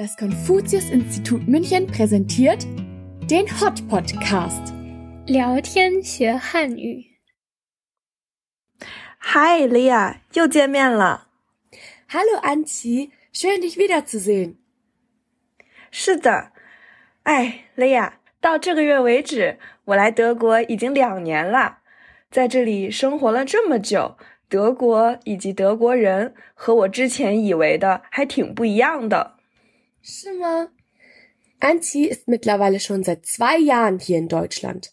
[0.00, 2.66] Das Konfuzius-Institut München präsentiert
[3.30, 4.74] den Hot Podcast.
[5.26, 7.06] 聊天学汉语。
[9.18, 11.28] Hi, Lea，又见面了。
[12.10, 14.56] Hallo Anzi, schön dich wiederzusehen.
[15.90, 16.52] 是的，
[17.22, 21.78] 哎，Lea，到这个月为止，我来德国已经两年了，
[22.30, 24.18] 在这里生活了这么久，
[24.50, 29.36] 德国以及德国人和我之前以为的还挺不一样的。
[30.02, 30.70] 是吗?
[31.60, 34.92] Anzi ist mittlerweile schon seit zwei Jahren hier in Deutschland.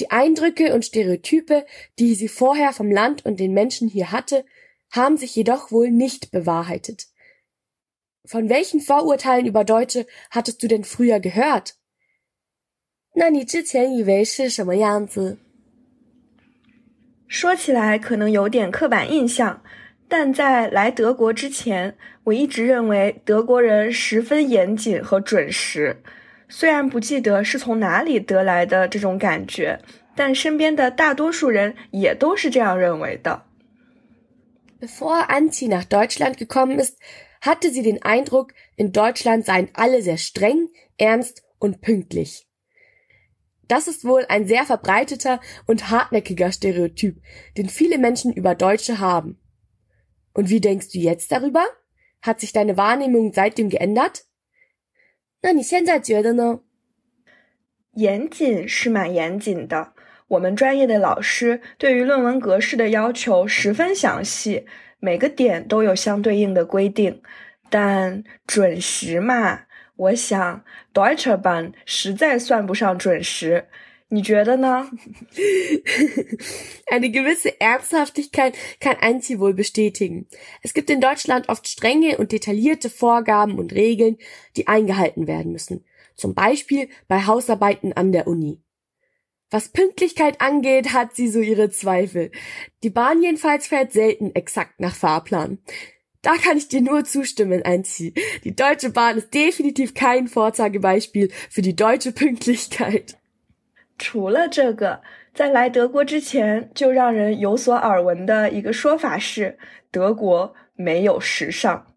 [0.00, 1.66] Die Eindrücke und Stereotype,
[1.98, 4.44] die sie vorher vom Land und den Menschen hier hatte,
[4.90, 7.08] haben sich jedoch wohl nicht bewahrheitet.
[8.24, 11.74] Von welchen Vorurteilen über Deutsche hattest du denn früher gehört?
[13.14, 15.38] 那你之前以为是什么样子？
[17.26, 19.62] 说起来可能有点刻板印象，
[20.12, 26.02] 但在来德国之前，我一直认为德国人十分严谨和准时。
[26.48, 29.80] 虽然不记得是从哪里得来的这种感觉，
[30.16, 33.42] 但身边的大多数人也都是这样认为的。
[34.80, 36.96] Bevor Anzi nach Deutschland gekommen ist,
[37.40, 42.46] hatte sie den Eindruck, in Deutschland seien alle sehr streng, ernst und pünktlich.
[43.68, 47.20] Das ist wohl ein sehr verbreiteter und hartnäckiger Stereotyp,
[47.56, 49.38] den viele Menschen über Deutsche haben.
[50.33, 51.65] Und wie denkst du jetzt darüber?
[52.21, 54.23] Hat sich deine Wahrnehmung seitdem geändert?
[55.41, 56.61] 那你现在觉得呢？
[57.95, 59.93] 严谨是蛮严谨的，
[60.29, 64.65] 我们专业的老师对于论文格式的要求十分详细，
[64.99, 67.21] 每个点都有相对应的规定。
[67.69, 70.63] 但准时嘛，我想
[70.93, 73.67] Deutsche Bahn 实在算不上准时，
[74.10, 74.90] 你觉得呢？
[76.86, 80.26] Eine gewisse Ernsthaftigkeit kann Anzi wohl bestätigen.
[80.62, 84.16] Es gibt in Deutschland oft strenge und detaillierte Vorgaben und Regeln,
[84.56, 85.84] die eingehalten werden müssen.
[86.16, 88.62] Zum Beispiel bei Hausarbeiten an der Uni.
[89.50, 92.30] Was Pünktlichkeit angeht, hat sie so ihre Zweifel.
[92.82, 95.58] Die Bahn jedenfalls fährt selten exakt nach Fahrplan.
[96.22, 98.14] Da kann ich dir nur zustimmen, Anzi.
[98.44, 103.16] Die Deutsche Bahn ist definitiv kein Vorzeigebeispiel für die deutsche Pünktlichkeit.
[103.97, 105.01] 除了这个，
[105.33, 109.57] 在来德国之前就让人有所耳闻的一个说法是，
[109.91, 111.87] 德国没有时尚。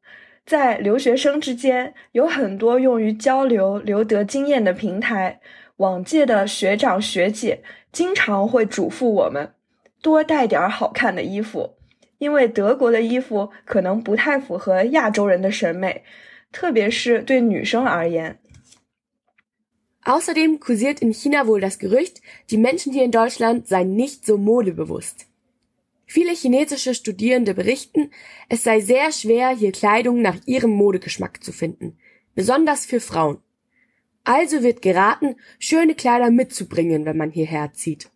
[0.45, 5.41] 在留学生之间，有很多用于交流、留得经验的平台。
[5.79, 7.62] 往届的学长学姐
[7.93, 9.53] 经常会嘱咐我们
[10.01, 11.75] 多带点好看的衣服，
[12.17, 16.03] 因为德国的衣服可能不太符合亚洲人的审美，
[16.51, 18.39] 特别是对女生而言。
[20.06, 25.28] Außerdem kursiert in China wohl das Gerücht, die Menschen hier in Deutschland seien nicht so modebewusst.
[26.06, 28.12] Viele chinesische Studierende berichten,
[28.50, 31.97] es sei sehr schwer, hier Kleidung nach ihrem Modegeschmack zu finden,
[32.35, 33.38] besonders für Frauen.
[34.24, 38.07] Also wird geraten, schöne Kleider mitzubringen, wenn man hierher zieht.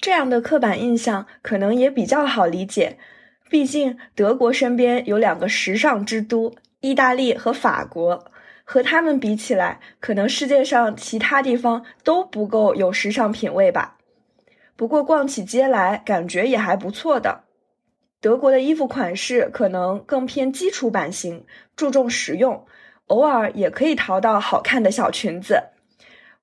[0.00, 2.98] 这样的刻板印象可能也比较好理解，
[3.48, 8.24] 毕竟德国身边有两个时尚之都——意大利和法国。
[8.69, 13.95] 和他们比起来，可能世界上其他地方都不够有时尚品味吧。
[14.75, 17.45] 不过逛起街来，感觉也还不错的。
[18.19, 21.45] 德国的衣服款式可能更偏基础版型，
[21.77, 22.65] 注重实用，
[23.05, 25.69] 偶尔也可以淘到好看的小裙子。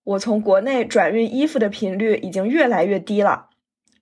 [0.04, 3.50] 我从国内转运衣服的频率已经越来越低了，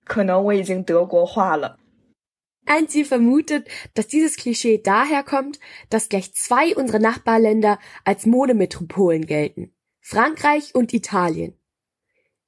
[0.05, 1.77] 可能我已经德国化了。
[2.65, 5.59] Anzi vermutet, dass dieses Klischee daher kommt,
[5.89, 9.73] dass gleich zwei unserer Nachbarländer als Modemetropolen gelten.
[9.99, 11.57] Frankreich und Italien.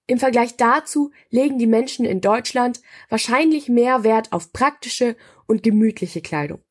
[0.07, 5.15] Im Vergleich dazu legen die Menschen in Deutschland wahrscheinlich mehr Wert auf praktische
[5.47, 6.61] und gemütliche Kleidung.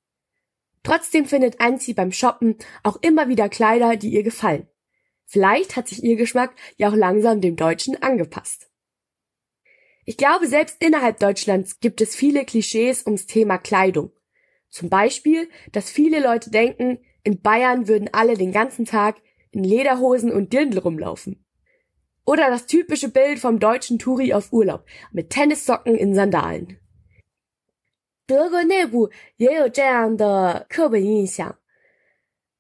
[0.83, 4.69] Trotzdem findet Anzi beim Shoppen auch immer wieder Kleider, die ihr gefallen.
[5.25, 8.69] Vielleicht hat sich ihr Geschmack ja auch langsam dem Deutschen angepasst.
[10.06, 14.12] Ich glaube, selbst innerhalb Deutschlands gibt es viele Klischees ums Thema Kleidung.
[14.70, 19.18] Zum Beispiel, dass viele Leute denken, in Bayern würden alle den ganzen Tag
[19.52, 21.44] in Lederhosen und Dirndl rumlaufen.
[22.26, 26.78] Oder das typische Bild vom deutschen Touri auf Urlaub mit Tennissocken in Sandalen.
[28.28, 31.58] 德国内部也有这样的刻板印象，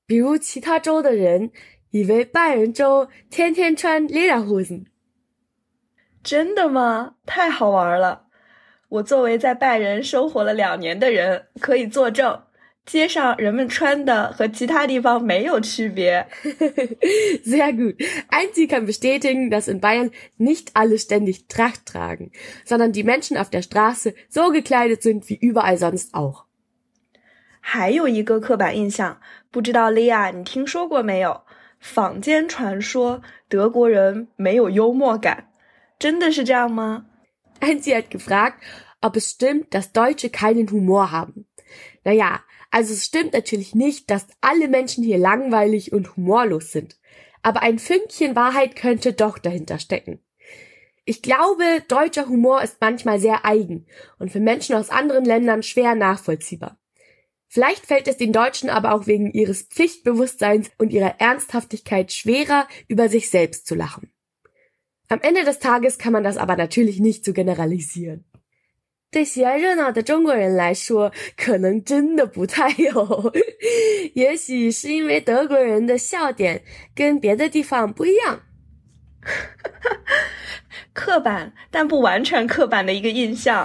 [0.07, 1.51] 比如其他州的人
[1.91, 4.86] 以为拜仁州天天穿 Lederhosen。
[6.25, 7.17] 真的吗？
[7.26, 8.23] 太好玩了！
[8.88, 12.44] 我作为在拜仁生活了两年的人，可以作证，
[12.87, 16.26] 街上人们穿的和其他地方没有区别。
[17.44, 17.97] Sehr gut.
[18.31, 22.31] Einzig kann bestätigen, dass in Bayern nicht alle ständig Tracht tragen,
[22.65, 26.44] sondern die Menschen auf der Straße so gekleidet sind wie überall sonst auch.
[27.61, 31.43] 还有一个刻板印象，不知道莉亚你听说过没有？
[31.81, 35.49] 坊间传说德国人没有幽默感，
[36.03, 37.06] 真的是这样吗？
[37.59, 38.62] Angie hat gefragt,
[39.01, 41.47] ob es stimmt, dass Deutsche keinen Humor haben.
[42.03, 42.41] Naja,
[42.71, 46.97] also es stimmt natürlich nicht, dass alle Menschen hier langweilig und humorlos sind.
[47.41, 50.19] Aber ein Fünkchen Wahrheit könnte doch dahinter stecken.
[51.06, 53.88] Ich glaube, deutscher Humor ist manchmal sehr eigen
[54.19, 56.80] und für Menschen aus anderen Ländern schwer nachvollziehbar.
[57.47, 63.09] Vielleicht fällt es den Deutschen aber auch wegen ihres Pflichtbewusstseins und ihrer Ernsthaftigkeit schwerer, über
[63.09, 64.12] sich selbst zu lachen.
[65.08, 68.24] Am Ende des Tages kann man das aber natürlich nicht so generalisieren.
[69.10, 73.32] 对喜爱热闹的中国人来说，可能真的不太有。
[74.14, 76.64] 也许是因为德国人的笑点
[76.96, 78.40] 跟别的地方不一样。
[80.92, 83.64] 刻板但不完全刻板的一个印象。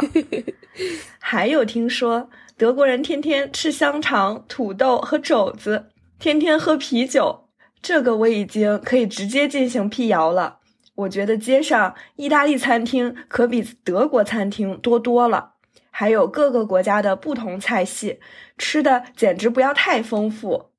[1.18, 5.88] 还有听说德国人天天吃香肠、土豆和肘子，
[6.20, 7.50] 天天喝啤酒，
[7.82, 10.59] 这个我已经可以直接进行辟谣了。
[10.99, 15.55] 我觉得街上意大利餐厅可比德国餐厅多多了，
[15.91, 18.21] 还有各个国家的不同菜系，
[18.57, 20.71] 吃的简直不要太丰富。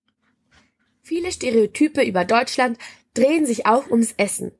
[1.03, 2.77] Viele Stereotype über Deutschland
[3.13, 4.53] drehen sich auch ums Essen.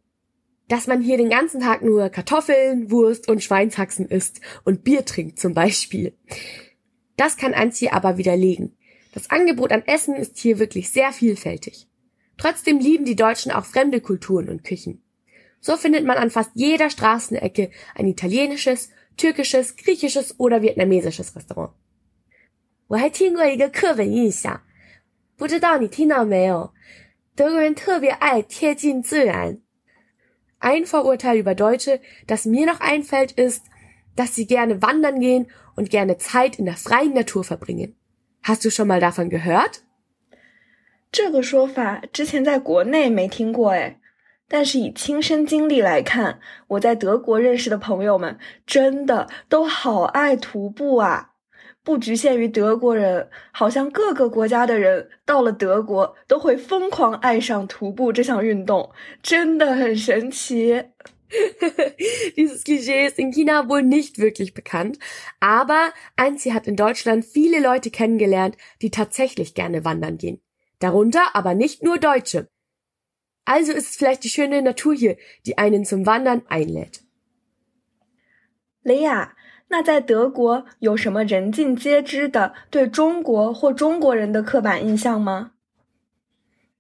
[0.68, 5.40] Dass man hier den ganzen Tag nur Kartoffeln, Wurst und Schweinshaxen isst und Bier trinkt
[5.40, 6.18] zum Beispiel.
[7.18, 8.76] Das kann Antje aber widerlegen.
[9.14, 11.88] Das Angebot an Essen ist hier wirklich sehr vielfältig.
[12.38, 15.02] Trotzdem lieben die Deutschen auch fremde Kulturen und Küchen.
[15.62, 21.72] So findet man an fast jeder Straßenecke ein italienisches, türkisches, griechisches oder vietnamesisches Restaurant.
[22.88, 24.62] 我还听过一个刻板印象，
[25.36, 26.72] 不知道你听到没有？
[27.36, 29.60] 德国人特别爱贴近自然。
[30.60, 33.64] Ein Vorurteil über Deutsche, das mir noch einfällt, ist,
[34.16, 37.96] dass sie gerne wandern gehen und gerne Zeit in der freien Natur verbringen.
[38.44, 39.82] Hast du schon mal davon gehört?
[41.12, 43.99] 这个说法之前在国内没听过哎。
[44.52, 48.37] 但是以亲身经历来看，我在德国认识的朋友们
[48.67, 51.29] 真的都好爱徒步啊！
[51.85, 58.91] 不局限于德国人，好像各个国家的人到了德国都会疯狂爱上徒步这项运动，
[59.23, 60.82] 真的很神奇。
[62.37, 64.99] Dieses Klischee ist in China wohl nicht wirklich bekannt,
[65.38, 70.41] aber Anzi hat in Deutschland viele Leute kennengelernt, die tatsächlich gerne wandern gehen.
[70.81, 72.49] Darunter aber nicht nur Deutsche.
[73.50, 77.02] Also ist es vielleicht die schöne Natur hier, die einen zum Wandern einlädt.
[78.84, 79.30] Lea,
[79.68, 85.52] 那在德国有什么人尽皆知的对中国或中国人的刻板印象吗？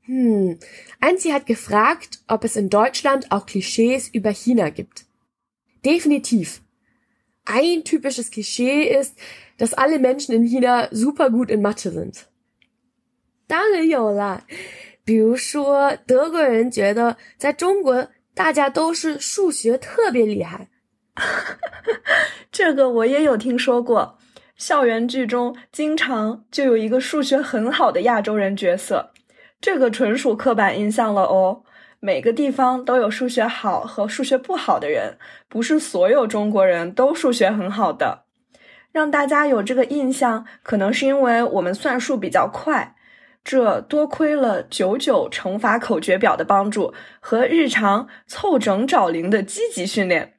[0.07, 0.59] Hm,
[1.01, 5.05] Anzi hat gefragt, ob es in Deutschland auch Klischees über China gibt.
[5.83, 6.61] Definitiv.
[7.43, 9.17] Ein typisches Klischee ist,
[9.57, 12.27] dass alle Menschen in China super gut in Mathe sind.
[13.47, 14.45] 当然有啦。
[15.04, 20.68] 比如说，德国人觉得在中国大家都是数学特别厉害，
[22.52, 24.18] 这个我也有听说过。
[24.56, 29.10] 校园剧中经常就有一个数学很好的亚洲人角色，
[29.60, 31.62] 这个纯属刻板印象了哦。
[31.98, 35.18] 每个地方都有数学好和数学不好的人，
[35.48, 38.24] 不是所有中国人都数学很好的。
[38.92, 42.96] 让大家有这个印象，可能是因为我们算数比较快。
[43.42, 50.34] 这多亏了九九乘法口诀表的帮助和日常凑整找零的积极训练。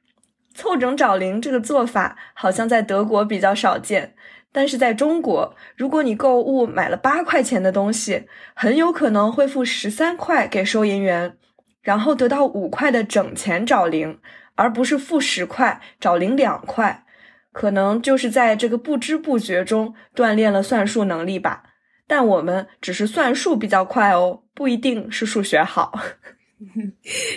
[0.53, 4.15] 凑整找零这个做法好像在德国比较少见，
[4.51, 11.37] 但是在中国，如果你购物买了八块钱的东西，很有可能会付十三块给收银员，
[11.81, 14.19] 然后得到五块的整钱找零，
[14.55, 17.05] 而不是付十块找零两块。
[17.53, 21.63] 可能就是在这个不知不觉中锻炼了算术能力吧。
[22.10, 25.92] 但我们只是算数比较快哦，不一定是数学好。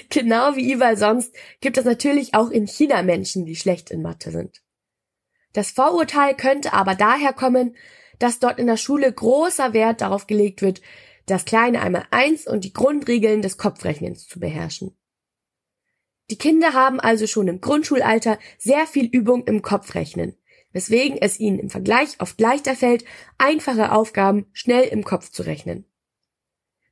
[0.10, 4.32] genau wie überall sonst gibt es natürlich auch in China Menschen, die schlecht in Mathe
[4.32, 4.62] sind.
[5.54, 7.76] Das Vorurteil könnte aber daher kommen,
[8.20, 10.82] dass dort in der Schule großer Wert darauf gelegt wird,
[11.26, 14.96] das kleine einmal eins und die Grundregeln des Kopfrechnens zu beherrschen.
[16.30, 20.38] Die Kinder haben also schon im Grundschulalter sehr viel Übung im Kopfrechnen
[20.75, 23.07] weswegen es ihnen im Vergleich oft leichter fällt,
[23.39, 25.87] einfache Aufgaben schnell im Kopf zu rechnen.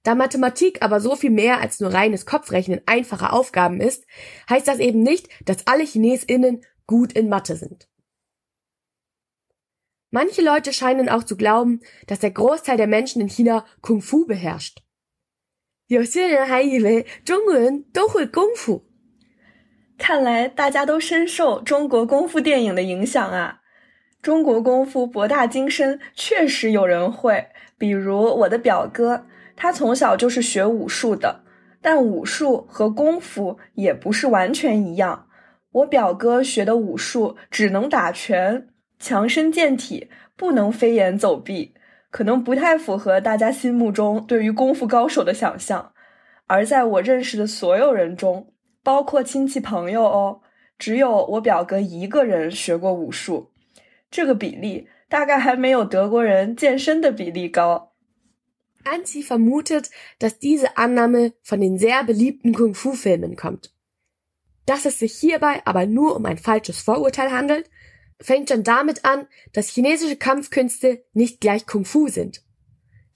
[0.04, 4.06] Da Mathematik aber so viel mehr als nur reines Kopfrechnen einfacher Aufgaben ist,
[4.48, 7.88] heißt das eben nicht, dass alle Chinesinnen gut in Mathe sind.
[10.10, 14.26] Manche Leute scheinen auch zu glauben, dass der Großteil der Menschen in China Kung Fu
[14.26, 14.82] beherrscht.
[18.26, 18.82] Kung Fu.
[24.22, 24.62] 中国。
[24.62, 27.48] 功夫博大精深，确实有人会。
[27.76, 29.26] 比如我的表哥，
[29.56, 31.40] 他从小就是学武术的，
[31.80, 35.26] 但武术和功夫也不是完全一样。
[35.72, 38.68] 我表哥学的武术只能打拳，
[39.00, 41.74] 强身健体，不能飞檐走壁，
[42.10, 45.92] 可能不太符合大家心目中对于功夫高手的想象。
[46.46, 48.52] 而在我认识的所有人中，
[48.84, 50.42] 包括亲戚朋友哦，
[50.78, 53.51] 只有我表哥一个人学过武术。
[54.11, 57.93] 这个比例大概还没有德国人健身的比例高。
[58.83, 59.89] Anzi vermutet,
[60.19, 63.73] dass diese Annahme von den sehr beliebten Kung-Fu-Filmen kommt.
[64.65, 67.69] Dass es sich hierbei aber nur um ein falsches Vorurteil handelt,
[68.19, 72.43] fängt schon damit an, dass chinesische Kampfkünste nicht gleich Kung-Fu sind.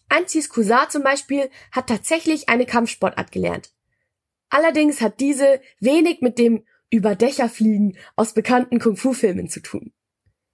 [0.10, 3.72] Anzis Cousin zum Beispiel hat tatsächlich eine Kampfsportart gelernt.
[4.50, 9.94] Allerdings hat diese wenig mit dem Überdächerfliegen aus bekannten Kung-Fu-Filmen zu tun.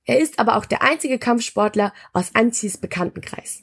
[0.04, 3.60] Er ist aber auch der einzige Kampfsportler aus Anzis Bekanntenkreis.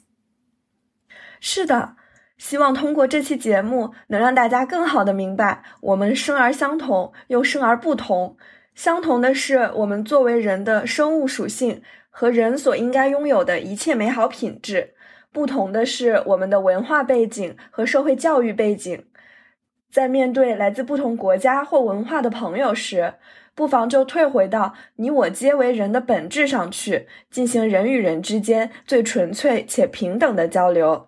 [1.40, 1.96] 是的，
[2.38, 8.36] 希望通过这期节目，能让大家更好的明白，我们生而相同，又生而不同。
[8.74, 14.94] 相同的是，我们作为人的生物属性和人所应该拥有的一切美好品质；
[15.32, 19.04] 不同的是，我们的文化背景和社会教育背景。
[19.90, 23.14] 在面对来自不同国家或文化的朋友时，
[23.59, 31.07] 不妨就退回到你我皆为人的本质上去，进行人与人之间最纯粹且平等的交流。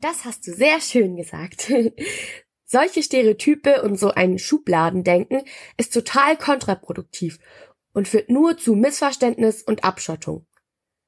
[0.00, 1.70] Das hast du sehr schön gesagt.
[2.64, 5.42] Solche Stereotype und so ein Schubladendenken
[5.76, 7.38] ist total kontraproduktiv
[7.92, 10.44] und führt nur zu Missverständnis und Abschottung.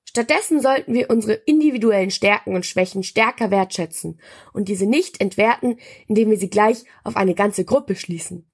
[0.05, 4.21] Stattdessen sollten wir unsere individuellen Stärken und Schwächen stärker wertschätzen
[4.53, 5.79] und diese nicht entwerten,
[6.09, 8.51] indem wir sie gleich auf eine ganze Gruppe schließen.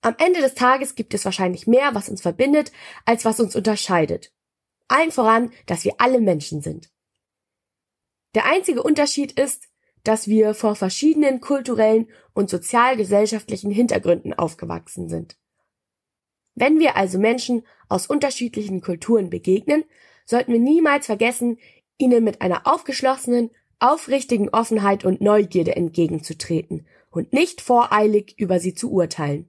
[0.00, 2.72] Am Ende des Tages gibt es wahrscheinlich mehr, was uns verbindet,
[3.04, 4.32] als was uns unterscheidet.
[4.86, 6.90] Allen voran, dass wir alle Menschen sind.
[8.34, 9.68] Der einzige Unterschied ist,
[10.04, 15.36] dass wir vor verschiedenen kulturellen und sozialgesellschaftlichen Hintergründen aufgewachsen sind.
[16.54, 19.84] Wenn wir also Menschen aus unterschiedlichen Kulturen begegnen,
[20.24, 21.58] sollten wir niemals vergessen,
[21.98, 23.50] ihnen mit einer aufgeschlossenen,
[23.80, 29.47] aufrichtigen Offenheit und Neugierde entgegenzutreten und nicht voreilig über sie zu urteilen.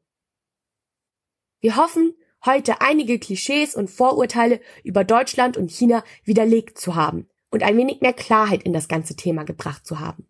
[1.60, 7.63] Wir hoffen, heute einige Klischees und Vorurteile über Deutschland und China widerlegt zu haben und
[7.63, 10.28] ein wenig mehr Klarheit in das ganze Thema gebracht zu haben.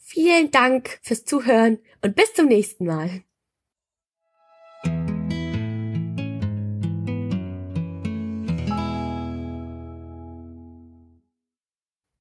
[0.00, 3.22] Vielen Dank fürs Zuhören und bis zum nächsten Mal.